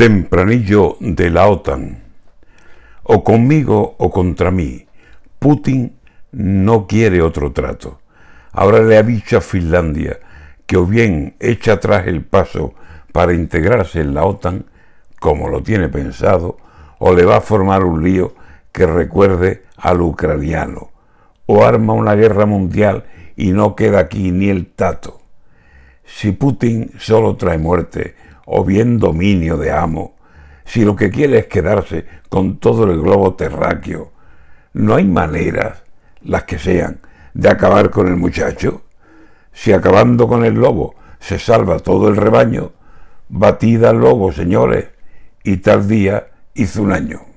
Tempranillo 0.00 0.96
de 0.98 1.28
la 1.28 1.46
OTAN. 1.46 2.02
O 3.02 3.22
conmigo 3.22 3.96
o 3.98 4.10
contra 4.10 4.50
mí. 4.50 4.86
Putin 5.38 5.94
no 6.32 6.86
quiere 6.86 7.20
otro 7.20 7.52
trato. 7.52 8.00
Ahora 8.50 8.80
le 8.80 8.96
ha 8.96 9.02
dicho 9.02 9.36
a 9.36 9.42
Finlandia 9.42 10.18
que 10.64 10.78
o 10.78 10.86
bien 10.86 11.36
echa 11.38 11.74
atrás 11.74 12.06
el 12.06 12.24
paso 12.24 12.72
para 13.12 13.34
integrarse 13.34 14.00
en 14.00 14.14
la 14.14 14.24
OTAN, 14.24 14.64
como 15.20 15.50
lo 15.50 15.62
tiene 15.62 15.90
pensado, 15.90 16.56
o 16.98 17.14
le 17.14 17.26
va 17.26 17.36
a 17.36 17.42
formar 17.42 17.84
un 17.84 18.02
lío 18.02 18.34
que 18.72 18.86
recuerde 18.86 19.64
al 19.76 20.00
ucraniano, 20.00 20.92
o 21.44 21.62
arma 21.62 21.92
una 21.92 22.14
guerra 22.14 22.46
mundial 22.46 23.04
y 23.36 23.52
no 23.52 23.76
queda 23.76 23.98
aquí 23.98 24.30
ni 24.32 24.48
el 24.48 24.68
tato. 24.68 25.20
Si 26.06 26.32
Putin 26.32 26.90
solo 26.98 27.36
trae 27.36 27.58
muerte 27.58 28.14
o 28.52 28.64
bien 28.64 28.98
dominio 28.98 29.56
de 29.56 29.70
amo, 29.70 30.16
si 30.64 30.84
lo 30.84 30.96
que 30.96 31.10
quiere 31.10 31.38
es 31.38 31.46
quedarse 31.46 32.04
con 32.28 32.58
todo 32.58 32.82
el 32.82 33.00
globo 33.00 33.34
terráqueo, 33.34 34.10
no 34.72 34.96
hay 34.96 35.04
maneras, 35.04 35.84
las 36.22 36.44
que 36.44 36.58
sean, 36.58 37.00
de 37.32 37.48
acabar 37.48 37.90
con 37.90 38.08
el 38.08 38.16
muchacho. 38.16 38.82
Si 39.52 39.72
acabando 39.72 40.26
con 40.26 40.44
el 40.44 40.54
lobo 40.54 40.96
se 41.20 41.38
salva 41.38 41.78
todo 41.78 42.08
el 42.08 42.16
rebaño, 42.16 42.72
batida 43.28 43.90
al 43.90 44.00
lobo, 44.00 44.32
señores, 44.32 44.88
y 45.44 45.58
tal 45.58 45.86
día 45.86 46.26
hizo 46.54 46.82
un 46.82 46.92
año. 46.92 47.29